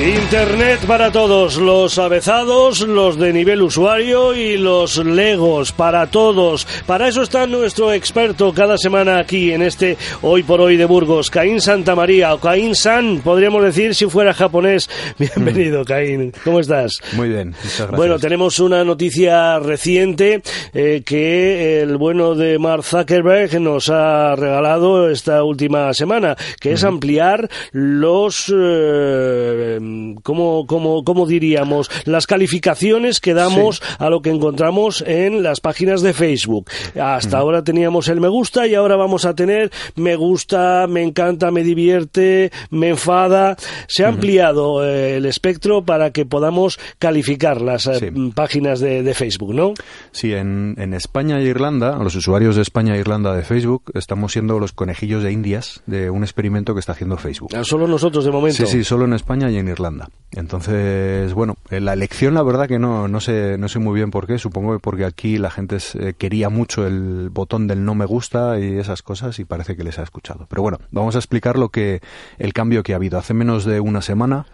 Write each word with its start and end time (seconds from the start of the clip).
Internet 0.00 0.86
para 0.86 1.12
todos, 1.12 1.58
los 1.58 1.98
avezados, 1.98 2.80
los 2.80 3.18
de 3.18 3.34
nivel 3.34 3.60
usuario 3.60 4.34
y 4.34 4.56
los 4.56 4.96
legos 4.96 5.72
para 5.72 6.06
todos. 6.06 6.66
Para 6.86 7.08
eso 7.08 7.20
está 7.20 7.46
nuestro 7.46 7.92
experto 7.92 8.54
cada 8.54 8.78
semana 8.78 9.18
aquí 9.18 9.52
en 9.52 9.60
este 9.60 9.98
Hoy 10.22 10.42
por 10.42 10.62
Hoy 10.62 10.78
de 10.78 10.86
Burgos, 10.86 11.28
Caín 11.28 11.60
Santa 11.60 11.94
María 11.94 12.32
o 12.32 12.40
Caín 12.40 12.74
San, 12.74 13.20
podríamos 13.20 13.62
decir 13.62 13.94
si 13.94 14.06
fuera 14.06 14.32
japonés. 14.32 14.88
Bienvenido, 15.18 15.84
Caín. 15.84 16.32
¿Cómo 16.44 16.60
estás? 16.60 16.92
Muy 17.12 17.28
bien, 17.28 17.48
muchas 17.48 17.76
gracias. 17.76 17.96
Bueno, 17.98 18.18
tenemos 18.18 18.58
una 18.58 18.82
noticia 18.84 19.58
reciente 19.58 20.40
eh, 20.72 21.02
que 21.04 21.82
el 21.82 21.98
bueno 21.98 22.34
de 22.34 22.58
Mark 22.58 22.84
Zuckerberg 22.84 23.60
nos 23.60 23.90
ha 23.90 24.34
regalado 24.34 25.10
esta 25.10 25.44
última 25.44 25.92
semana, 25.92 26.36
que 26.58 26.72
es 26.72 26.84
ampliar 26.84 27.50
los 27.72 28.50
eh, 28.56 29.78
¿cómo, 30.22 30.66
cómo, 30.66 31.04
cómo 31.04 31.26
diríamos? 31.26 31.90
Las 32.04 32.26
calificaciones 32.26 33.20
que 33.20 33.34
damos 33.34 33.82
a 33.98 34.10
lo 34.10 34.22
que 34.22 34.30
encontramos 34.30 35.02
en 35.06 35.42
las 35.42 35.60
páginas 35.60 36.02
de 36.02 36.12
Facebook. 36.12 36.70
Hasta 37.00 37.38
ahora 37.38 37.64
teníamos 37.64 38.08
el 38.08 38.20
me 38.20 38.28
gusta 38.28 38.66
y 38.66 38.74
ahora 38.74 38.96
vamos 38.96 39.24
a 39.24 39.34
tener 39.34 39.70
me 39.96 40.16
gusta, 40.16 40.86
me 40.88 41.02
encanta, 41.02 41.50
me 41.50 41.62
divierte, 41.62 42.50
me 42.70 42.90
enfada. 42.90 43.56
Se 43.86 44.04
ha 44.04 44.08
ampliado 44.08 44.84
eh, 44.84 45.16
el 45.16 45.26
espectro 45.26 45.84
para 45.84 46.10
que 46.10 46.26
podamos 46.26 46.78
calificar 46.98 47.60
las 47.60 47.86
eh, 47.86 48.12
páginas 48.34 48.80
de, 48.80 49.02
de, 49.02 49.14
Facebook, 49.14 49.54
¿no? 49.54 49.74
Sí, 50.12 50.32
en, 50.32 50.74
en 50.78 50.94
España 50.94 51.38
e 51.38 51.44
Irlanda, 51.44 51.98
los 51.98 52.14
usuarios 52.14 52.56
de 52.56 52.62
España 52.62 52.96
e 52.96 53.00
Irlanda 53.00 53.34
de 53.34 53.42
Facebook, 53.42 53.90
estamos 53.94 54.32
siendo 54.32 54.58
los 54.58 54.72
conejillos 54.72 55.22
de 55.22 55.32
Indias 55.32 55.82
de 55.86 56.10
un 56.10 56.22
experimento 56.22 56.74
que 56.74 56.80
está 56.80 56.92
haciendo 56.92 57.16
Facebook. 57.16 57.50
Ah, 57.54 57.64
solo 57.64 57.86
nosotros 57.86 58.24
de 58.24 58.30
momento. 58.30 58.66
Sí, 58.66 58.66
sí, 58.66 58.84
solo 58.84 59.04
en 59.04 59.12
España 59.12 59.50
y 59.50 59.58
en 59.58 59.68
Irlanda. 59.70 60.08
Entonces, 60.32 61.34
bueno, 61.34 61.56
la 61.70 61.92
elección 61.92 62.34
la 62.34 62.42
verdad 62.44 62.68
que 62.68 62.78
no, 62.78 63.08
no, 63.08 63.20
sé, 63.20 63.58
no 63.58 63.68
sé 63.68 63.80
muy 63.80 63.94
bien 63.94 64.10
por 64.10 64.26
qué. 64.26 64.38
Supongo 64.38 64.74
que 64.74 64.78
porque 64.78 65.04
aquí 65.04 65.38
la 65.38 65.50
gente 65.50 65.78
eh, 65.94 66.14
quería 66.16 66.48
mucho 66.48 66.86
el 66.86 67.30
botón 67.30 67.66
del 67.66 67.84
no 67.84 67.94
me 67.94 68.04
gusta 68.04 68.58
y 68.60 68.78
esas 68.78 69.02
cosas 69.02 69.38
y 69.40 69.44
parece 69.44 69.76
que 69.76 69.82
les 69.82 69.98
ha 69.98 70.02
escuchado. 70.02 70.46
Pero 70.48 70.62
bueno, 70.62 70.78
vamos 70.92 71.16
a 71.16 71.18
explicar 71.18 71.58
lo 71.58 71.70
que 71.70 72.00
el 72.38 72.52
cambio 72.52 72.82
que 72.82 72.92
ha 72.92 72.96
habido. 72.96 73.18
Hace 73.18 73.34
menos 73.34 73.64
de 73.64 73.80
una 73.80 74.02
semana 74.02 74.46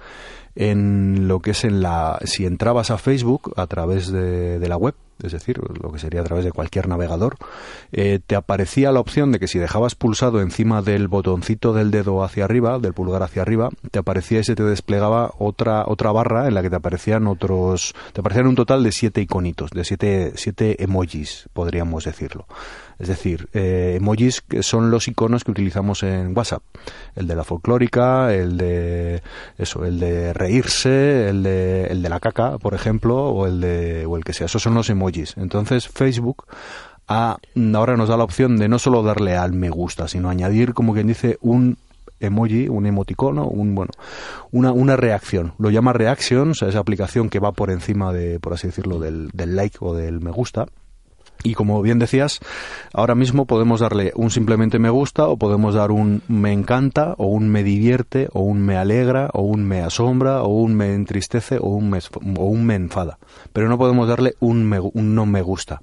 en 0.54 1.28
lo 1.28 1.40
que 1.40 1.50
es 1.50 1.64
en 1.64 1.82
la 1.82 2.18
si 2.24 2.46
entrabas 2.46 2.90
a 2.90 2.96
Facebook 2.96 3.52
a 3.56 3.66
través 3.66 4.10
de 4.10 4.66
la 4.66 4.78
web 4.78 4.94
es 5.22 5.32
decir, 5.32 5.58
lo 5.82 5.92
que 5.92 5.98
sería 5.98 6.20
a 6.20 6.24
través 6.24 6.44
de 6.44 6.52
cualquier 6.52 6.88
navegador, 6.88 7.36
eh, 7.92 8.20
te 8.24 8.36
aparecía 8.36 8.92
la 8.92 9.00
opción 9.00 9.32
de 9.32 9.38
que 9.38 9.48
si 9.48 9.58
dejabas 9.58 9.94
pulsado 9.94 10.40
encima 10.40 10.82
del 10.82 11.08
botoncito 11.08 11.72
del 11.72 11.90
dedo 11.90 12.22
hacia 12.22 12.44
arriba, 12.44 12.78
del 12.78 12.92
pulgar 12.92 13.22
hacia 13.22 13.42
arriba, 13.42 13.70
te 13.90 13.98
aparecía 13.98 14.40
y 14.40 14.44
se 14.44 14.54
te 14.54 14.62
desplegaba 14.62 15.32
otra, 15.38 15.84
otra 15.86 16.12
barra 16.12 16.48
en 16.48 16.54
la 16.54 16.62
que 16.62 16.70
te 16.70 16.76
aparecían 16.76 17.26
otros, 17.26 17.94
te 18.12 18.20
aparecían 18.20 18.46
un 18.46 18.56
total 18.56 18.82
de 18.82 18.92
siete 18.92 19.20
iconitos, 19.20 19.70
de 19.70 19.84
siete, 19.84 20.32
siete 20.36 20.82
emojis, 20.82 21.48
podríamos 21.52 22.04
decirlo. 22.04 22.46
Es 22.98 23.08
decir, 23.08 23.48
eh, 23.52 23.96
emojis 23.96 24.40
que 24.40 24.62
son 24.62 24.90
los 24.90 25.06
iconos 25.06 25.44
que 25.44 25.50
utilizamos 25.50 26.02
en 26.02 26.34
WhatsApp. 26.34 26.62
El 27.14 27.26
de 27.26 27.36
la 27.36 27.44
folclórica, 27.44 28.32
el 28.32 28.56
de 28.56 29.22
eso, 29.58 29.84
el 29.84 30.00
de 30.00 30.32
reírse, 30.32 31.28
el 31.28 31.42
de, 31.42 31.88
el 31.88 32.00
de 32.00 32.08
la 32.08 32.20
caca, 32.20 32.56
por 32.56 32.72
ejemplo, 32.72 33.26
o 33.26 33.46
el 33.46 33.60
de, 33.60 34.06
o 34.06 34.16
el 34.16 34.24
que 34.24 34.32
sea. 34.32 34.46
Esos 34.46 34.62
son 34.62 34.74
los. 34.74 34.86
Entonces, 35.36 35.88
Facebook 35.88 36.44
ahora 37.06 37.96
nos 37.96 38.08
da 38.08 38.16
la 38.16 38.24
opción 38.24 38.56
de 38.56 38.68
no 38.68 38.78
solo 38.78 39.02
darle 39.02 39.36
al 39.36 39.52
me 39.52 39.70
gusta, 39.70 40.08
sino 40.08 40.28
añadir, 40.28 40.74
como 40.74 40.92
quien 40.94 41.06
dice, 41.06 41.38
un 41.40 41.78
emoji, 42.18 42.68
un 42.68 42.86
emoticono, 42.86 43.46
un 43.46 43.74
bueno, 43.74 43.92
una, 44.50 44.72
una 44.72 44.96
reacción. 44.96 45.52
Lo 45.58 45.70
llama 45.70 45.92
reactions, 45.92 46.62
esa 46.62 46.78
aplicación 46.78 47.28
que 47.28 47.38
va 47.38 47.52
por 47.52 47.70
encima 47.70 48.12
de, 48.12 48.40
por 48.40 48.54
así 48.54 48.68
decirlo, 48.68 48.98
del, 48.98 49.30
del 49.32 49.56
like 49.56 49.78
o 49.80 49.94
del 49.94 50.20
me 50.20 50.30
gusta. 50.30 50.66
Y 51.42 51.54
como 51.54 51.80
bien 51.82 51.98
decías, 51.98 52.40
ahora 52.92 53.14
mismo 53.14 53.46
podemos 53.46 53.80
darle 53.80 54.12
un 54.16 54.30
simplemente 54.30 54.78
me 54.78 54.90
gusta 54.90 55.28
o 55.28 55.36
podemos 55.36 55.74
dar 55.74 55.90
un 55.90 56.22
me 56.28 56.52
encanta 56.52 57.14
o 57.18 57.26
un 57.26 57.48
me 57.48 57.62
divierte 57.62 58.28
o 58.32 58.40
un 58.40 58.62
me 58.62 58.76
alegra 58.76 59.30
o 59.32 59.42
un 59.42 59.64
me 59.64 59.80
asombra 59.82 60.42
o 60.42 60.48
un 60.48 60.74
me 60.74 60.94
entristece 60.94 61.58
o 61.58 61.68
un 61.68 61.90
me, 61.90 61.98
o 62.38 62.44
un 62.44 62.64
me 62.64 62.74
enfada. 62.74 63.18
Pero 63.52 63.68
no 63.68 63.78
podemos 63.78 64.08
darle 64.08 64.34
un, 64.40 64.64
me, 64.64 64.80
un 64.80 65.14
no 65.14 65.26
me 65.26 65.42
gusta. 65.42 65.80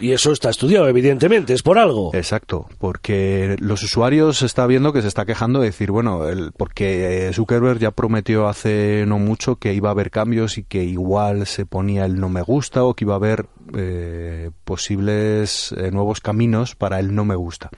Y 0.00 0.12
eso 0.12 0.32
está 0.32 0.50
estudiado, 0.50 0.88
evidentemente, 0.88 1.52
es 1.52 1.62
por 1.62 1.78
algo. 1.78 2.10
Exacto, 2.14 2.68
porque 2.78 3.56
los 3.58 3.82
usuarios 3.82 4.38
se 4.38 4.46
está 4.46 4.66
viendo 4.66 4.92
que 4.92 5.02
se 5.02 5.08
está 5.08 5.24
quejando 5.24 5.60
de 5.60 5.66
decir, 5.66 5.90
bueno, 5.90 6.28
el, 6.28 6.52
porque 6.52 7.30
Zuckerberg 7.32 7.78
ya 7.78 7.90
prometió 7.90 8.48
hace 8.48 9.04
no 9.06 9.18
mucho 9.18 9.56
que 9.56 9.74
iba 9.74 9.88
a 9.88 9.92
haber 9.92 10.10
cambios 10.10 10.58
y 10.58 10.64
que 10.64 10.84
igual 10.84 11.46
se 11.46 11.66
ponía 11.66 12.04
el 12.04 12.20
no 12.20 12.28
me 12.28 12.42
gusta 12.42 12.84
o 12.84 12.94
que 12.94 13.04
iba 13.04 13.14
a 13.14 13.16
haber 13.16 13.46
eh, 13.76 14.50
posibles 14.64 15.72
eh, 15.72 15.90
nuevos 15.90 16.20
caminos 16.20 16.74
para 16.74 16.98
el 16.98 17.14
no 17.14 17.24
me 17.24 17.34
gusta. 17.34 17.70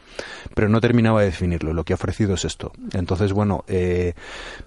Pero 0.54 0.68
no 0.68 0.80
terminaba 0.80 1.20
de 1.20 1.26
definirlo. 1.26 1.72
Lo 1.72 1.84
que 1.84 1.92
ha 1.92 1.96
ofrecido 1.96 2.34
es 2.34 2.44
esto. 2.44 2.72
Entonces, 2.92 3.32
bueno, 3.32 3.64
eh, 3.68 4.14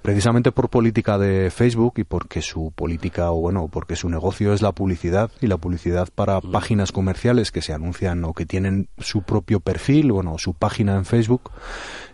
precisamente 0.01 0.51
por 0.51 0.69
política 0.69 1.17
de 1.17 1.51
Facebook 1.51 1.93
y 1.97 2.03
porque 2.03 2.41
su 2.41 2.71
política, 2.75 3.31
o 3.31 3.39
bueno, 3.39 3.69
porque 3.71 3.95
su 3.95 4.09
negocio 4.09 4.53
es 4.53 4.61
la 4.61 4.71
publicidad 4.71 5.31
y 5.41 5.47
la 5.47 5.57
publicidad 5.57 6.09
para 6.13 6.41
páginas 6.41 6.91
comerciales 6.91 7.51
que 7.51 7.61
se 7.61 7.73
anuncian 7.73 8.23
o 8.23 8.33
que 8.33 8.45
tienen 8.45 8.89
su 8.97 9.23
propio 9.23 9.59
perfil, 9.59 10.11
bueno, 10.11 10.37
su 10.37 10.53
página 10.53 10.95
en 10.95 11.05
Facebook, 11.05 11.51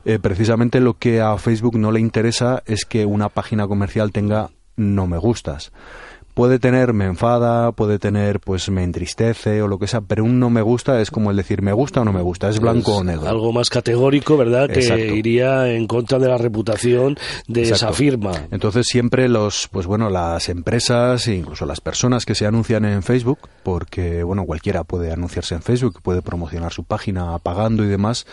eh, 0.05 0.19
precisamente 0.19 0.79
lo 0.79 0.97
que 0.97 1.21
a 1.21 1.37
Facebook 1.37 1.77
no 1.77 1.91
le 1.91 1.99
interesa 1.99 2.63
es 2.65 2.85
que 2.85 3.05
una 3.05 3.29
página 3.29 3.67
comercial 3.67 4.11
tenga 4.11 4.49
no 4.75 5.07
me 5.07 5.17
gustas 5.17 5.71
puede 6.39 6.57
tener 6.57 6.93
me 6.93 7.03
enfada, 7.03 7.73
puede 7.73 7.99
tener 7.99 8.39
pues 8.39 8.69
me 8.69 8.85
entristece 8.85 9.61
o 9.61 9.67
lo 9.67 9.77
que 9.77 9.87
sea, 9.87 9.99
pero 9.99 10.23
un 10.23 10.39
no 10.39 10.49
me 10.49 10.61
gusta 10.61 11.01
es 11.01 11.11
como 11.11 11.31
el 11.31 11.35
decir 11.35 11.61
me 11.61 11.73
gusta 11.73 11.99
o 11.99 12.05
no 12.05 12.13
me 12.13 12.21
gusta, 12.21 12.47
es 12.47 12.61
blanco 12.61 12.93
es 12.93 12.97
o 12.99 13.03
negro. 13.03 13.27
Algo 13.27 13.51
más 13.51 13.69
categórico, 13.69 14.37
¿verdad? 14.37 14.69
Que 14.69 15.13
iría 15.13 15.69
en 15.69 15.85
contra 15.85 16.17
de 16.17 16.29
la 16.29 16.37
reputación 16.37 17.17
de 17.49 17.63
Exacto. 17.63 17.87
esa 17.87 17.93
firma. 17.93 18.31
Entonces 18.51 18.85
siempre 18.87 19.27
los, 19.27 19.67
pues 19.67 19.85
bueno, 19.85 20.09
las 20.09 20.47
empresas 20.47 21.27
e 21.27 21.35
incluso 21.35 21.65
las 21.65 21.81
personas 21.81 22.25
que 22.25 22.35
se 22.35 22.45
anuncian 22.45 22.85
en 22.85 23.03
Facebook, 23.03 23.39
porque 23.63 24.23
bueno, 24.23 24.45
cualquiera 24.45 24.85
puede 24.85 25.11
anunciarse 25.11 25.55
en 25.55 25.61
Facebook, 25.61 25.99
puede 26.01 26.21
promocionar 26.21 26.71
su 26.71 26.85
página 26.85 27.37
pagando 27.39 27.83
y 27.83 27.87
demás, 27.87 28.25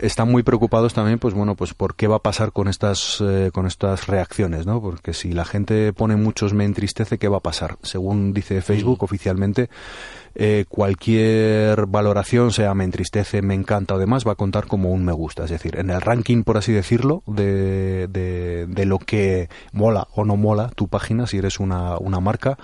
están 0.00 0.30
muy 0.30 0.44
preocupados 0.44 0.94
también, 0.94 1.18
pues 1.18 1.34
bueno, 1.34 1.56
pues 1.56 1.74
por 1.74 1.94
qué 1.94 2.06
va 2.06 2.16
a 2.16 2.22
pasar 2.22 2.52
con 2.52 2.68
estas, 2.68 3.20
eh, 3.20 3.50
con 3.52 3.66
estas 3.66 4.06
reacciones, 4.06 4.64
¿no? 4.64 4.80
Porque 4.80 5.12
si 5.12 5.32
la 5.32 5.44
gente 5.44 5.92
pone 5.92 6.16
muchos 6.16 6.54
me 6.54 6.64
entristece, 6.64 7.17
¿qué 7.18 7.28
va 7.28 7.38
a 7.38 7.40
pasar? 7.40 7.78
Según 7.82 8.32
dice 8.32 8.62
Facebook 8.62 9.02
oficialmente, 9.02 9.68
eh, 10.34 10.66
cualquier 10.68 11.86
valoración, 11.86 12.52
sea 12.52 12.74
me 12.74 12.84
entristece, 12.84 13.42
me 13.42 13.54
encanta 13.54 13.94
o 13.94 13.98
demás, 13.98 14.26
va 14.26 14.32
a 14.32 14.36
contar 14.36 14.66
como 14.66 14.92
un 14.92 15.04
me 15.04 15.12
gusta. 15.12 15.44
Es 15.44 15.50
decir, 15.50 15.78
en 15.78 15.90
el 15.90 16.00
ranking, 16.00 16.44
por 16.44 16.56
así 16.56 16.72
decirlo, 16.72 17.22
de, 17.26 18.06
de, 18.08 18.66
de 18.68 18.86
lo 18.86 18.98
que 18.98 19.48
mola 19.72 20.06
o 20.14 20.24
no 20.24 20.36
mola 20.36 20.70
tu 20.74 20.88
página, 20.88 21.26
si 21.26 21.38
eres 21.38 21.58
una, 21.60 21.98
una 21.98 22.20
marca, 22.20 22.56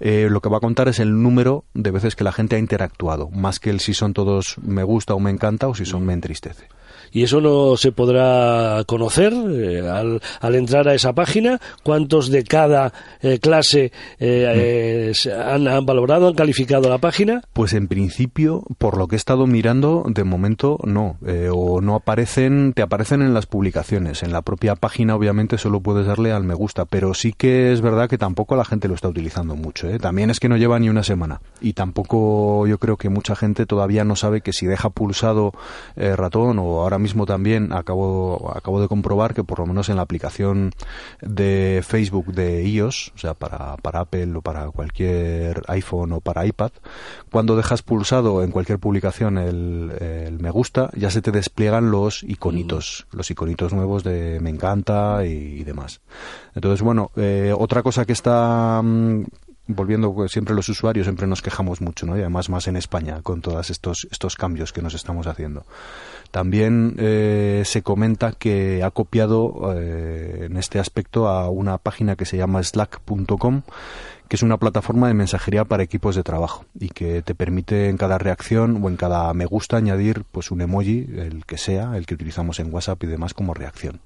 eh, 0.00 0.26
lo 0.30 0.40
que 0.40 0.48
va 0.48 0.56
a 0.56 0.60
contar 0.60 0.88
es 0.88 0.98
el 0.98 1.22
número 1.22 1.64
de 1.74 1.90
veces 1.90 2.16
que 2.16 2.24
la 2.24 2.32
gente 2.32 2.56
ha 2.56 2.58
interactuado, 2.58 3.30
más 3.30 3.60
que 3.60 3.70
el 3.70 3.80
si 3.80 3.94
son 3.94 4.14
todos 4.14 4.56
me 4.60 4.82
gusta 4.82 5.14
o 5.14 5.20
me 5.20 5.30
encanta 5.30 5.68
o 5.68 5.74
si 5.74 5.84
son 5.84 6.04
me 6.04 6.14
entristece. 6.14 6.66
Y 7.10 7.22
eso 7.22 7.40
no 7.40 7.76
se 7.76 7.92
podrá 7.92 8.84
conocer 8.86 9.32
eh, 9.32 9.88
al, 9.88 10.54
entrar 10.54 10.88
a 10.88 10.94
esa 10.94 11.12
página. 11.12 11.60
¿Cuántos 11.82 12.30
de 12.30 12.44
cada 12.44 12.92
eh, 13.20 13.38
clase 13.38 13.92
eh, 14.18 15.12
han, 15.44 15.68
han, 15.68 15.86
valorado, 15.86 16.28
han 16.28 16.34
calificado 16.34 16.88
la 16.88 16.98
página? 16.98 17.42
Pues 17.52 17.72
en 17.72 17.88
principio, 17.88 18.64
por 18.78 18.96
lo 18.96 19.08
que 19.08 19.16
he 19.16 19.18
estado 19.18 19.46
mirando, 19.46 20.04
de 20.06 20.24
momento 20.24 20.78
no. 20.84 21.16
o 21.52 21.80
no 21.80 21.94
aparecen, 21.94 22.72
te 22.74 22.82
aparecen 22.82 23.22
en 23.22 23.34
las 23.34 23.46
publicaciones. 23.46 24.22
En 24.22 24.32
la 24.32 24.42
propia 24.42 24.76
página, 24.76 25.16
obviamente, 25.16 25.58
solo 25.58 25.80
puedes 25.80 26.06
darle 26.06 26.32
al 26.32 26.44
me 26.44 26.54
gusta, 26.54 26.84
pero 26.84 27.14
sí 27.14 27.32
que 27.32 27.72
es 27.72 27.80
verdad 27.80 28.08
que 28.08 28.18
tampoco 28.18 28.56
la 28.56 28.64
gente 28.64 28.88
lo 28.88 28.94
está 28.94 29.08
utilizando 29.08 29.56
mucho. 29.56 29.88
También 29.98 30.30
es 30.30 30.40
que 30.40 30.48
no 30.48 30.56
lleva 30.56 30.78
ni 30.78 30.88
una 30.88 31.02
semana. 31.02 31.40
Y 31.60 31.74
tampoco 31.74 32.66
yo 32.66 32.78
creo 32.78 32.96
que 32.96 33.08
mucha 33.08 33.36
gente 33.36 33.66
todavía 33.66 34.04
no 34.04 34.16
sabe 34.16 34.40
que 34.40 34.52
si 34.52 34.66
deja 34.66 34.90
pulsado 34.90 35.52
ratón 35.96 36.58
o 36.58 36.80
ahora 36.80 36.91
mismo 36.98 37.26
también 37.26 37.72
acabo, 37.72 38.52
acabo 38.54 38.80
de 38.80 38.88
comprobar 38.88 39.34
que 39.34 39.44
por 39.44 39.58
lo 39.58 39.66
menos 39.66 39.88
en 39.88 39.96
la 39.96 40.02
aplicación 40.02 40.72
de 41.20 41.82
Facebook 41.86 42.32
de 42.32 42.64
iOS, 42.64 43.12
o 43.14 43.18
sea, 43.18 43.34
para, 43.34 43.76
para 43.76 44.00
Apple 44.00 44.36
o 44.36 44.42
para 44.42 44.70
cualquier 44.70 45.62
iPhone 45.68 46.12
o 46.12 46.20
para 46.20 46.46
iPad, 46.46 46.72
cuando 47.30 47.56
dejas 47.56 47.82
pulsado 47.82 48.42
en 48.42 48.50
cualquier 48.50 48.78
publicación 48.78 49.38
el, 49.38 50.38
me 50.40 50.50
gusta, 50.50 50.90
ya 50.94 51.10
se 51.10 51.22
te 51.22 51.30
despliegan 51.30 51.90
los 51.90 52.22
iconitos, 52.22 53.06
mm. 53.12 53.16
los 53.16 53.30
iconitos 53.30 53.72
nuevos 53.72 54.04
de 54.04 54.40
me 54.40 54.50
encanta 54.50 55.24
y, 55.24 55.62
demás. 55.64 56.00
Entonces, 56.54 56.82
bueno, 56.82 57.10
eh, 57.16 57.54
otra 57.56 57.82
cosa 57.82 58.04
que 58.04 58.12
está 58.12 58.80
mm, 58.82 59.24
volviendo 59.66 60.12
pues, 60.12 60.32
siempre 60.32 60.54
los 60.54 60.68
usuarios 60.68 61.06
siempre 61.06 61.26
nos 61.26 61.42
quejamos 61.42 61.80
mucho, 61.80 62.06
¿no? 62.06 62.16
Y 62.16 62.20
además 62.20 62.48
más 62.48 62.66
en 62.66 62.76
España 62.76 63.20
con 63.22 63.40
todos 63.40 63.70
estos 63.70 64.06
estos 64.10 64.36
cambios 64.36 64.72
que 64.72 64.82
nos 64.82 64.94
estamos 64.94 65.26
haciendo. 65.26 65.64
También 66.30 66.96
eh, 66.98 67.62
se 67.64 67.82
comenta 67.82 68.32
que 68.32 68.82
ha 68.82 68.90
copiado 68.90 69.74
eh, 69.74 70.46
en 70.46 70.56
este 70.56 70.78
aspecto 70.78 71.28
a 71.28 71.50
una 71.50 71.78
página 71.78 72.16
que 72.16 72.24
se 72.24 72.36
llama 72.36 72.62
slack.com 72.62 73.62
que 74.32 74.36
es 74.36 74.42
una 74.42 74.56
plataforma 74.56 75.08
de 75.08 75.14
mensajería 75.14 75.66
para 75.66 75.82
equipos 75.82 76.16
de 76.16 76.22
trabajo 76.22 76.64
y 76.80 76.88
que 76.88 77.20
te 77.20 77.34
permite 77.34 77.90
en 77.90 77.98
cada 77.98 78.16
reacción 78.16 78.82
o 78.82 78.88
en 78.88 78.96
cada 78.96 79.34
me 79.34 79.44
gusta 79.44 79.76
añadir 79.76 80.24
pues 80.32 80.50
un 80.50 80.62
emoji, 80.62 81.06
el 81.18 81.44
que 81.44 81.58
sea, 81.58 81.98
el 81.98 82.06
que 82.06 82.14
utilizamos 82.14 82.58
en 82.58 82.72
WhatsApp 82.72 83.02
y 83.04 83.08
demás 83.08 83.34
como 83.34 83.52
reacción. 83.52 84.00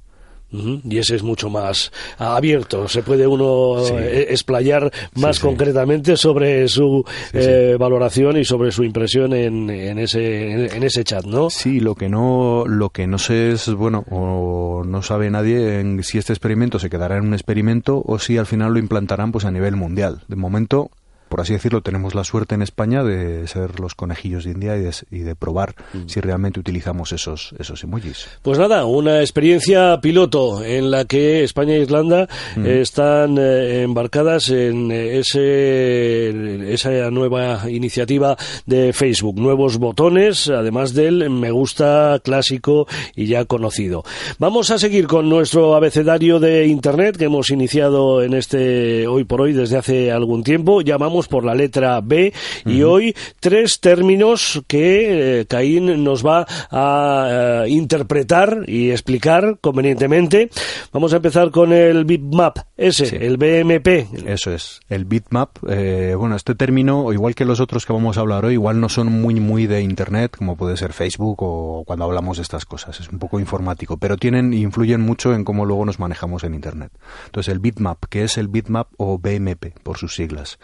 Y 0.51 0.99
ese 0.99 1.17
es 1.17 1.23
mucho 1.23 1.51
más 1.51 1.93
abierto, 2.19 2.87
se 2.89 3.03
puede 3.03 3.27
uno 3.27 3.85
eh, 3.99 4.29
explayar 4.31 4.93
más 5.17 5.41
concretamente 5.41 6.17
sobre 6.17 6.69
su 6.69 7.05
eh, 7.33 7.77
valoración 7.79 8.37
y 8.37 8.45
sobre 8.45 8.71
su 8.71 8.85
impresión 8.85 9.33
en, 9.35 9.69
en, 9.69 9.99
ese, 9.99 10.67
en, 10.77 10.83
ese 10.83 11.05
chat, 11.05 11.25
¿no? 11.25 11.51
Sí, 11.51 11.81
lo 11.81 11.95
que 11.95 12.09
no, 12.09 12.65
lo 12.67 12.91
que 12.91 13.07
no 13.07 13.19
sé 13.19 13.51
es, 13.51 13.73
bueno, 13.73 14.05
o 14.11 14.85
no 14.87 15.03
sabe 15.03 15.31
nadie 15.31 15.81
en 15.81 16.03
si 16.05 16.19
este 16.19 16.33
experimento 16.33 16.79
se 16.79 16.91
quedará 16.91 17.17
en 17.17 17.27
un 17.27 17.35
experimento 17.35 18.03
o 18.05 18.19
si 18.19 18.39
al 18.39 18.47
final 18.47 18.73
lo 18.73 18.79
implantarán 18.79 19.33
pues 19.33 19.45
a 19.45 19.51
nivel 19.51 19.77
mundial. 19.77 20.23
De 20.29 20.37
momento 20.37 20.91
por 21.28 21.40
así 21.40 21.52
decirlo, 21.52 21.82
tenemos 21.82 22.14
la 22.14 22.25
suerte 22.25 22.55
en 22.55 22.62
España 22.62 23.02
de 23.02 23.46
ser 23.49 23.81
los 23.81 23.94
conejillos 23.94 24.44
de 24.44 24.52
India 24.52 24.76
y 25.11 25.19
de, 25.19 25.34
probar 25.34 25.75
mm. 25.93 26.08
si 26.08 26.20
realmente 26.20 26.61
utilizamos 26.61 27.12
esos, 27.12 27.55
esos 27.58 27.82
emojis. 27.82 28.28
Pues 28.43 28.58
nada, 28.58 28.84
una 28.84 29.20
experiencia 29.20 30.00
piloto 30.00 30.64
en 30.64 30.90
la 30.90 31.05
que 31.05 31.43
España 31.43 31.75
e 31.75 31.81
Irlanda 31.81 32.28
mm. 32.56 32.67
están 32.67 33.38
eh, 33.38 33.82
embarcadas 33.82 34.50
en 34.50 34.90
ese, 34.93 36.73
esa 36.73 37.11
nueva 37.11 37.69
iniciativa 37.69 38.37
de 38.67 38.93
Facebook. 38.93 39.38
Nuevos 39.38 39.78
botones, 39.78 40.49
además 40.49 40.94
del 40.94 41.28
me 41.31 41.50
gusta 41.50 42.20
clásico 42.23 42.87
y 43.14 43.26
ya 43.26 43.44
conocido. 43.44 44.05
Vamos 44.38 44.70
a 44.70 44.78
seguir 44.78 45.06
con 45.06 45.28
nuestro 45.28 45.75
abecedario 45.75 46.38
de 46.38 46.67
Internet 46.67 47.17
que 47.17 47.25
hemos 47.25 47.50
iniciado 47.50 48.23
en 48.23 48.34
este 48.34 49.06
hoy 49.06 49.25
por 49.25 49.40
hoy 49.40 49.52
desde 49.52 49.76
hace 49.76 50.12
algún 50.12 50.43
tiempo. 50.43 50.81
Llamamos 50.82 51.16
por 51.27 51.45
la 51.45 51.55
letra 51.55 52.01
B 52.03 52.33
y 52.67 52.83
hoy 52.83 53.15
tres 53.41 53.81
términos 53.81 54.63
que 54.67 55.41
eh, 55.41 55.47
Caín 55.47 56.05
nos 56.05 56.25
va 56.25 56.47
a 56.71 57.65
eh, 57.65 57.71
interpretar 57.71 58.65
y 58.67 58.91
explicar 58.91 59.59
convenientemente. 59.61 60.51
Vamos 60.93 61.13
a 61.13 61.17
empezar 61.17 61.51
con 61.51 61.73
el 61.73 62.05
bitmap, 62.05 62.59
ese, 62.77 63.25
el 63.25 63.39
BMP. 63.39 64.27
Eso 64.27 64.53
es, 64.53 64.81
el 64.89 65.05
bitmap. 65.07 65.57
Eh, 65.69 66.15
bueno, 66.17 66.37
este 66.37 66.55
término, 66.55 67.13
igual 67.13 67.35
que 67.35 67.45
los 67.45 67.61
otros 67.61 67.87
que 67.87 67.93
vamos 67.93 68.19
a 68.19 68.21
hablar 68.21 68.45
hoy, 68.45 68.55
igual 68.55 68.81
no 68.81 68.89
son 68.89 69.11
muy, 69.11 69.35
muy 69.41 69.67
de 69.67 69.81
Internet, 69.81 70.37
como 70.37 70.57
puede 70.57 70.77
ser 70.77 70.93
Facebook 70.93 71.43
o 71.43 71.85
cuando 71.87 72.05
hablamos 72.05 72.37
de 72.37 72.43
estas 72.43 72.65
cosas. 72.67 73.01
Es 73.01 73.09
un 73.09 73.19
poco 73.19 73.41
informático, 73.41 73.97
pero 73.97 74.17
tienen, 74.17 74.53
influyen 74.53 75.01
mucho 75.01 75.35
en 75.35 75.45
cómo 75.45 75.65
luego 75.65 75.85
nos 75.85 75.99
manejamos 75.99 76.45
en 76.45 76.55
Internet. 76.55 76.93
Entonces, 77.27 77.53
el 77.53 77.61
bitmap, 77.61 78.05
que 78.09 78.25
es 78.25 78.37
el 78.37 78.49
bitmap 78.49 78.89
o 78.97 79.19
BMP, 79.19 79.79
por 79.83 79.99
sus 79.99 80.15
siglas. 80.15 80.59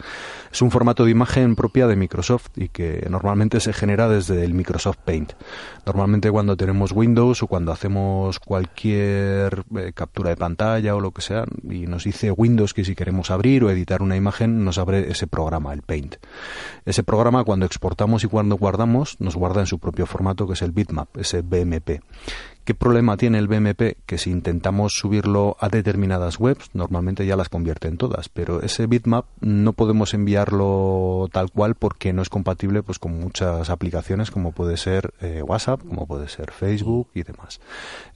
Es 0.53 0.61
un 0.61 0.69
formato 0.69 1.03
de 1.03 1.09
imagen 1.09 1.55
propia 1.55 1.87
de 1.87 1.95
Microsoft 1.95 2.49
y 2.55 2.67
que 2.67 3.07
normalmente 3.09 3.59
se 3.59 3.73
genera 3.73 4.07
desde 4.07 4.45
el 4.45 4.53
Microsoft 4.53 4.97
Paint. 5.03 5.33
Normalmente 5.83 6.29
cuando 6.29 6.55
tenemos 6.55 6.91
Windows 6.91 7.41
o 7.41 7.47
cuando 7.47 7.71
hacemos 7.71 8.37
cualquier 8.37 9.63
eh, 9.75 9.93
captura 9.95 10.29
de 10.29 10.37
pantalla 10.37 10.95
o 10.95 10.99
lo 10.99 11.09
que 11.09 11.23
sea 11.23 11.45
y 11.67 11.87
nos 11.87 12.03
dice 12.03 12.29
Windows 12.29 12.75
que 12.75 12.85
si 12.85 12.93
queremos 12.93 13.31
abrir 13.31 13.63
o 13.63 13.71
editar 13.71 14.03
una 14.03 14.15
imagen 14.15 14.63
nos 14.63 14.77
abre 14.77 15.09
ese 15.09 15.25
programa, 15.25 15.73
el 15.73 15.81
Paint. 15.81 16.17
Ese 16.85 17.01
programa 17.01 17.43
cuando 17.43 17.65
exportamos 17.65 18.23
y 18.23 18.27
cuando 18.27 18.55
guardamos 18.55 19.19
nos 19.19 19.35
guarda 19.35 19.61
en 19.61 19.65
su 19.65 19.79
propio 19.79 20.05
formato 20.05 20.45
que 20.45 20.53
es 20.53 20.61
el 20.61 20.71
bitmap, 20.71 21.17
ese 21.17 21.41
BMP. 21.41 21.99
¿Qué 22.65 22.73
problema 22.73 23.17
tiene 23.17 23.39
el 23.39 23.49
BMP? 23.49 23.97
Que 24.05 24.17
si 24.17 24.31
intentamos 24.31 24.93
subirlo 24.95 25.57
a 25.59 25.67
determinadas 25.67 26.39
webs, 26.39 26.69
normalmente 26.73 27.25
ya 27.25 27.35
las 27.35 27.49
convierte 27.49 27.89
en 27.89 27.97
todas, 27.97 28.29
pero 28.29 28.61
ese 28.61 28.87
bitmap 28.87 29.25
no 29.41 29.73
podemos 29.73 30.13
enviarlo 30.13 31.27
tal 31.33 31.51
cual 31.51 31.75
porque 31.75 32.13
no 32.13 32.21
es 32.21 32.29
compatible 32.29 32.81
pues 32.81 32.99
con 32.99 33.19
muchas 33.19 33.69
aplicaciones 33.69 34.31
como 34.31 34.53
puede 34.53 34.77
ser 34.77 35.13
eh, 35.19 35.41
WhatsApp, 35.45 35.81
como 35.85 36.07
puede 36.07 36.29
ser 36.29 36.51
Facebook 36.51 37.09
y 37.13 37.23
demás. 37.23 37.59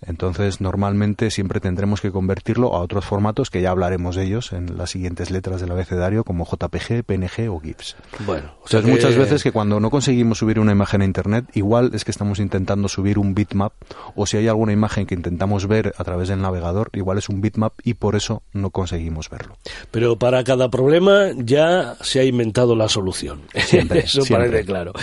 Entonces, 0.05 0.61
normalmente 0.61 1.29
siempre 1.29 1.59
tendremos 1.59 1.99
que 1.99 2.11
convertirlo 2.11 2.73
a 2.73 2.79
otros 2.79 3.03
formatos 3.03 3.49
que 3.49 3.61
ya 3.61 3.71
hablaremos 3.71 4.15
de 4.15 4.23
ellos 4.23 4.53
en 4.53 4.77
las 4.77 4.91
siguientes 4.91 5.29
letras 5.29 5.59
del 5.59 5.71
abecedario 5.71 6.23
como 6.23 6.45
JPG, 6.45 7.03
PNG 7.03 7.49
o 7.49 7.59
GIFs. 7.59 7.97
Bueno, 8.25 8.53
o 8.63 8.67
sea, 8.69 8.81
muchas 8.81 9.17
veces 9.17 9.43
que 9.43 9.51
cuando 9.51 9.81
no 9.81 9.89
conseguimos 9.89 10.37
subir 10.37 10.57
una 10.59 10.71
imagen 10.71 11.01
a 11.01 11.05
internet, 11.05 11.45
igual 11.53 11.91
es 11.93 12.05
que 12.05 12.11
estamos 12.11 12.39
intentando 12.39 12.87
subir 12.87 13.19
un 13.19 13.33
bitmap 13.33 13.73
o 14.15 14.25
si 14.25 14.36
hay 14.37 14.47
alguna 14.47 14.73
imagen 14.73 15.05
que 15.05 15.15
intentamos 15.15 15.67
ver 15.67 15.93
a 15.97 16.03
través 16.03 16.29
del 16.29 16.41
navegador, 16.41 16.89
igual 16.93 17.17
es 17.17 17.29
un 17.29 17.41
bitmap 17.41 17.73
y 17.83 17.95
por 17.95 18.15
eso 18.15 18.43
no 18.53 18.69
conseguimos 18.69 19.29
verlo. 19.29 19.57
Pero 19.91 20.17
para 20.17 20.43
cada 20.43 20.69
problema 20.69 21.29
ya 21.37 21.95
se 22.01 22.19
ha 22.19 22.23
inventado 22.23 22.75
la 22.75 22.89
solución. 22.89 23.41
eso 23.53 24.21
parece 24.29 24.65
claro. 24.65 24.93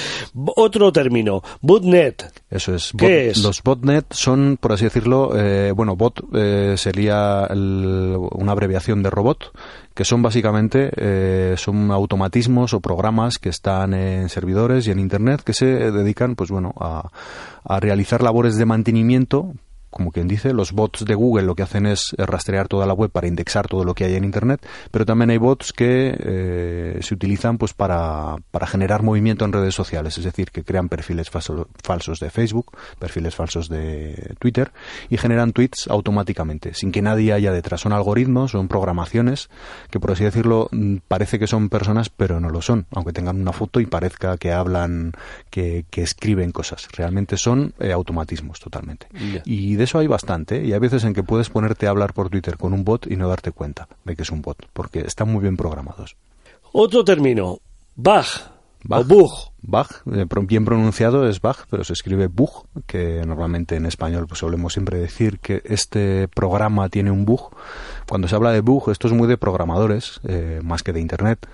Otro 0.57 0.93
término, 0.93 1.43
botnet. 1.61 2.33
Eso 2.51 2.75
es. 2.75 2.93
¿Qué 2.97 3.31
es? 3.31 3.39
Los 3.43 3.63
botnet 3.63 4.07
son, 4.11 4.59
por 4.61 4.73
así 4.73 4.85
decirlo, 4.85 5.33
eh, 5.37 5.73
bueno, 5.73 5.97
bot 5.97 6.25
eh, 6.35 6.75
sería 6.77 7.49
una 7.51 8.53
abreviación 8.53 9.03
de 9.03 9.11
robot 9.11 9.53
que 9.95 10.05
son 10.05 10.23
básicamente 10.23 10.91
eh, 10.97 11.55
son 11.57 11.91
automatismos 11.91 12.75
o 12.75 12.81
programas 12.81 13.39
que 13.39 13.49
están 13.49 13.95
en 13.95 14.29
servidores 14.29 14.87
y 14.87 14.91
en 14.91 14.99
internet 14.99 15.43
que 15.43 15.55
se 15.55 15.67
dedican 15.67 16.35
pues 16.35 16.51
bueno 16.51 16.75
a, 16.79 17.11
a 17.65 17.81
realizar 17.81 18.23
labores 18.23 18.57
de 18.57 18.67
mantenimiento 18.67 19.55
como 19.95 20.11
quien 20.11 20.27
dice, 20.27 20.53
los 20.53 20.73
bots 20.73 21.05
de 21.05 21.15
Google 21.15 21.45
lo 21.45 21.55
que 21.55 21.63
hacen 21.63 21.87
es 21.87 22.15
rastrear 22.19 22.67
toda 22.67 22.85
la 22.85 22.95
web 22.95 23.11
para 23.11 23.29
indexar 23.29 23.69
todo 23.69 23.85
lo 23.85 23.95
que 23.95 24.05
hay 24.05 24.17
en 24.17 24.25
Internet, 24.25 24.67
pero 24.91 25.07
también 25.07 25.31
hay 25.31 25.39
bots 25.39 25.73
que 25.73 26.17
eh, 26.19 26.99
se 27.01 27.15
utilizan 27.15 27.59
pues 27.59 27.75
para, 27.75 28.37
para, 28.51 28.67
generar 28.67 29.05
movimiento 29.05 29.45
en 29.45 29.53
redes 29.53 29.75
sociales, 29.75 30.19
es 30.19 30.25
decir, 30.25 30.51
que 30.51 30.65
crean 30.65 30.89
perfiles 30.89 31.31
falsos 31.31 32.19
de 32.19 32.31
Facebook, 32.31 32.73
perfiles 32.99 33.37
falsos 33.37 33.69
de 33.69 34.35
Twitter 34.41 34.73
y 35.11 35.17
generan 35.17 35.53
tweets 35.53 35.87
automáticamente, 35.89 36.75
sin 36.75 36.91
que 36.91 37.01
nadie 37.01 37.33
haya 37.33 37.53
detrás. 37.53 37.83
Son 37.83 37.93
algoritmos, 37.93 38.51
son 38.51 38.67
programaciones 38.67 39.49
que, 39.91 40.01
por 40.01 40.11
así 40.11 40.25
decirlo, 40.25 40.69
mm, 40.73 40.97
parece 41.07 41.39
que 41.39 41.47
son 41.47 41.69
personas, 41.69 42.09
pero 42.09 42.41
no 42.41 42.51
lo 42.51 42.63
son, 42.63 42.87
aunque 42.91 43.13
tengan 43.13 43.41
una 43.41 43.53
foto 43.53 43.79
y 43.79 43.87
parezca 43.87 44.39
que 44.39 44.51
hablan, 44.51 45.13
que, 45.51 45.85
que 45.89 46.03
escriben 46.03 46.51
cosas. 46.51 46.89
Realmente 46.97 47.37
son 47.37 47.75
eh, 47.79 47.93
automatismos 47.93 48.59
totalmente. 48.59 49.07
Y 49.45 49.77
eso 49.85 49.99
hay 49.99 50.07
bastante 50.07 50.65
y 50.65 50.73
hay 50.73 50.79
veces 50.79 51.05
en 51.05 51.15
que 51.15 51.23
puedes 51.23 51.51
ponerte 51.51 51.87
a 51.87 51.91
hablar 51.91 52.13
por 52.13 52.29
Twitter 52.29 52.57
con 52.57 52.73
un 52.73 52.85
bot 52.85 53.07
y 53.07 53.17
no 53.17 53.29
darte 53.29 53.53
cuenta 53.53 53.89
de 54.05 54.17
que 54.17 54.23
es 54.23 54.31
un 54.31 54.43
bot, 54.43 54.59
porque 54.73 55.01
están 55.01 55.33
muy 55.33 55.43
bien 55.43 55.57
programados. 55.57 56.17
Otro 56.73 57.05
término, 57.05 57.59
bug. 57.95 58.25
Bug, 58.87 59.07
bug. 59.07 59.31
Bug, 59.63 59.87
eh, 60.13 60.27
bien 60.43 60.67
pronunciado 60.67 61.27
es 61.27 61.41
bug, 61.41 61.57
pero 61.71 61.85
se 61.85 61.95
escribe 61.95 62.27
bug, 62.27 62.67
que 62.87 63.23
normalmente 63.27 63.77
en 63.77 63.87
español 63.87 64.27
pues 64.27 64.41
solemos 64.41 64.75
siempre 64.75 64.99
decir 64.99 65.39
que 65.39 65.63
este 65.65 66.29
programa 66.29 66.91
tiene 66.91 67.11
un 67.11 67.25
bug. 67.25 67.51
Cuando 68.07 68.29
se 68.29 68.35
habla 68.35 68.51
de 68.53 68.61
bug, 68.61 68.91
esto 68.91 69.07
es 69.07 69.15
muy 69.15 69.27
de 69.27 69.39
programadores, 69.39 70.21
eh, 70.25 70.61
más 70.63 70.83
que 70.83 70.93
de 70.93 71.01
Internet, 71.01 71.47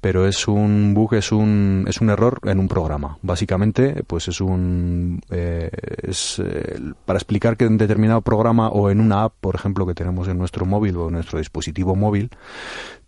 pero 0.00 0.26
es 0.26 0.46
un 0.46 0.94
bug, 0.94 1.14
es 1.14 1.32
un, 1.32 1.84
es 1.88 2.00
un 2.00 2.10
error 2.10 2.38
en 2.44 2.60
un 2.60 2.68
programa. 2.68 3.18
Básicamente, 3.22 4.04
pues 4.06 4.28
es 4.28 4.40
un, 4.40 5.20
eh, 5.30 5.70
es, 6.02 6.40
eh, 6.44 6.78
para 7.04 7.18
explicar 7.18 7.56
que 7.56 7.64
en 7.64 7.78
determinado 7.78 8.20
programa 8.20 8.68
o 8.68 8.90
en 8.90 9.00
una 9.00 9.24
app, 9.24 9.34
por 9.40 9.56
ejemplo, 9.56 9.86
que 9.86 9.94
tenemos 9.94 10.28
en 10.28 10.38
nuestro 10.38 10.66
móvil 10.66 10.96
o 10.96 11.08
en 11.08 11.14
nuestro 11.14 11.38
dispositivo 11.38 11.96
móvil, 11.96 12.30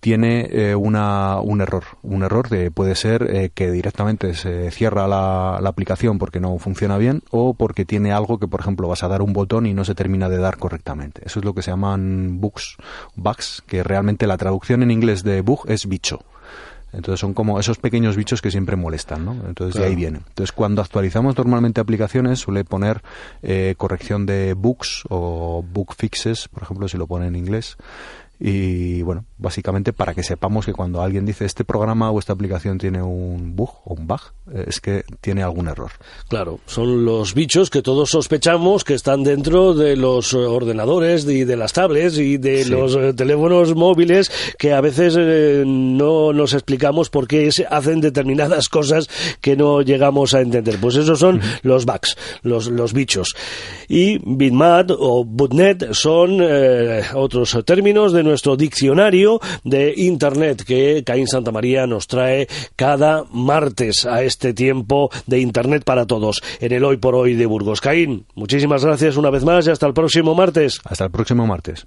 tiene 0.01 0.49
eh, 0.51 0.75
una, 0.75 1.41
un 1.41 1.61
error. 1.61 1.85
Un 2.03 2.25
error 2.25 2.49
de, 2.49 2.73
puede 2.73 2.97
ser 2.97 3.53
que 3.53 3.71
directamente 3.71 4.35
se 4.35 4.71
cierra 4.73 5.07
la, 5.07 5.59
la, 5.61 5.69
aplicación 5.69 6.19
porque 6.19 6.41
no 6.41 6.59
funciona 6.59 6.97
bien 6.99 7.23
o 7.31 7.55
porque 7.55 7.85
tiene 7.85 8.11
algo 8.11 8.39
que, 8.39 8.49
por 8.49 8.61
ejemplo, 8.61 8.89
vas 8.89 9.05
a 9.05 9.09
dar 9.09 9.23
un 9.23 9.33
botón 9.33 9.67
y 9.67 9.75
no 9.75 9.85
se 9.85 9.95
termina 9.95 10.29
de 10.29 10.39
dar 10.39 10.57
correctamente. 10.57 11.23
Eso 11.25 11.39
es 11.39 11.45
lo 11.45 11.55
que 11.55 11.63
se 11.63 11.71
llaman 11.71 12.41
bugs, 12.41 12.77
bugs, 13.15 13.63
que 13.67 13.85
realmente 13.85 14.27
la 14.27 14.39
traducción 14.39 14.83
en 14.83 14.91
inglés 14.91 15.23
de 15.23 15.43
bug 15.43 15.67
es 15.69 15.87
bicho. 15.87 16.21
Entonces 16.93 17.21
son 17.21 17.35
como 17.35 17.61
esos 17.61 17.79
pequeños 17.79 18.17
bichos 18.17 18.43
que 18.43 18.51
siempre 18.51 18.77
molestan, 18.77 19.25
¿no? 19.25 19.33
Entonces 19.47 19.81
de 19.81 19.87
ahí 19.87 19.95
viene. 19.95 20.19
Entonces 20.29 20.53
cuando 20.53 20.83
actualizamos 20.83 21.37
normalmente 21.37 21.81
aplicaciones 21.81 22.39
suele 22.41 22.65
poner 22.65 23.03
eh, 23.43 23.75
corrección 23.77 24.27
de 24.27 24.55
bugs 24.55 25.05
o 25.09 25.63
bug 25.63 25.95
fixes, 25.95 26.49
por 26.49 26.63
ejemplo, 26.63 26.89
si 26.89 26.99
lo 26.99 27.07
pone 27.07 27.27
en 27.27 27.37
inglés. 27.37 27.77
Y 28.43 29.03
bueno, 29.03 29.27
básicamente 29.37 29.93
para 29.93 30.15
que 30.15 30.23
sepamos 30.23 30.65
que 30.65 30.73
cuando 30.73 31.03
alguien 31.03 31.27
dice 31.27 31.45
este 31.45 31.63
programa 31.63 32.11
o 32.11 32.19
esta 32.19 32.33
aplicación 32.33 32.79
tiene 32.79 33.03
un 33.03 33.55
bug 33.55 33.71
o 33.85 33.93
un 33.93 34.07
bug, 34.07 34.21
eh, 34.51 34.65
es 34.67 34.81
que 34.81 35.05
tiene 35.21 35.43
algún 35.43 35.69
error. 35.69 35.91
Claro, 36.27 36.59
son 36.65 37.05
los 37.05 37.35
bichos 37.35 37.69
que 37.69 37.83
todos 37.83 38.09
sospechamos 38.09 38.83
que 38.83 38.95
están 38.95 39.25
dentro 39.25 39.75
de 39.75 39.95
los 39.95 40.33
ordenadores 40.33 41.27
y 41.27 41.45
de 41.45 41.57
las 41.59 41.75
tablets 41.75 42.17
y 42.17 42.39
de 42.39 42.65
los 42.65 42.97
eh, 42.97 43.13
teléfonos 43.13 43.75
móviles 43.75 44.33
que 44.59 44.73
a 44.73 44.81
veces 44.81 45.17
eh, 45.19 45.65
no 45.67 46.33
nos 46.33 46.55
explicamos 46.55 47.11
por 47.11 47.29
qué 47.29 47.51
hacen 47.69 48.01
determinadas 48.01 48.69
cosas 48.71 49.11
que 49.43 49.55
no 49.55 49.83
llegamos 49.83 50.33
a 50.33 50.41
entender. 50.41 50.79
Pues 50.81 50.97
esos 50.97 51.19
son 51.19 51.43
los 51.63 51.85
bugs, 51.85 52.17
los, 52.43 52.69
los 52.69 52.95
bichos. 52.95 53.35
Y 53.87 54.19
Bitmat 54.25 54.93
o 54.93 55.25
Bootnet 55.27 55.93
son 55.93 56.41
otros 57.15 57.59
términos 57.67 58.13
de 58.13 58.30
nuestro 58.31 58.57
diccionario 58.57 59.41
de 59.65 59.93
Internet 59.97 60.65
que 60.65 61.03
Caín 61.05 61.27
Santa 61.27 61.53
María 61.53 61.87
nos 61.87 62.07
trae 62.07 62.49
cada 62.77 63.25
martes 63.31 64.07
a 64.07 64.23
este 64.23 64.55
tiempo 64.55 65.11
de 65.27 65.41
Internet 65.41 65.85
para 65.85 66.07
todos 66.07 66.41
en 66.61 66.73
el 66.73 66.85
Hoy 66.85 66.97
por 66.97 67.15
Hoy 67.15 67.35
de 67.35 67.47
Burgos. 67.47 67.81
Caín, 67.81 68.27
muchísimas 68.35 68.85
gracias 68.85 69.17
una 69.17 69.31
vez 69.31 69.45
más 69.45 69.67
y 69.67 69.71
hasta 69.71 69.87
el 69.87 69.93
próximo 69.93 70.35
martes. 70.35 70.81
Hasta 70.85 71.05
el 71.05 71.11
próximo 71.11 71.47
martes. 71.47 71.87